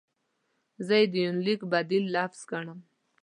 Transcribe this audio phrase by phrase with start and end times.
[0.85, 2.79] زه یې د یونلیک بدیل لفظ ګڼم.